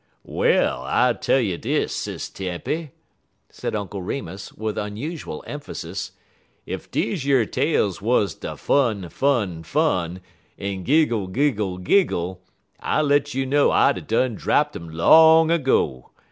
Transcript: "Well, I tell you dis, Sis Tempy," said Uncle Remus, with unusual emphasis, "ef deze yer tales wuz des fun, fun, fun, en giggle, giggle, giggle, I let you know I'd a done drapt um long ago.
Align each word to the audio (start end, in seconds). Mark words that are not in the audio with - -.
"Well, 0.25 0.81
I 0.87 1.13
tell 1.13 1.39
you 1.39 1.59
dis, 1.59 1.93
Sis 1.93 2.27
Tempy," 2.27 2.89
said 3.51 3.75
Uncle 3.75 4.01
Remus, 4.01 4.51
with 4.51 4.75
unusual 4.75 5.43
emphasis, 5.45 6.13
"ef 6.67 6.89
deze 6.89 7.23
yer 7.23 7.45
tales 7.45 8.01
wuz 8.01 8.29
des 8.33 8.55
fun, 8.55 9.09
fun, 9.09 9.61
fun, 9.61 10.19
en 10.57 10.83
giggle, 10.83 11.27
giggle, 11.27 11.77
giggle, 11.77 12.41
I 12.79 13.03
let 13.03 13.35
you 13.35 13.45
know 13.45 13.69
I'd 13.69 13.97
a 13.99 14.01
done 14.01 14.33
drapt 14.35 14.75
um 14.75 14.89
long 14.89 15.51
ago. 15.51 16.09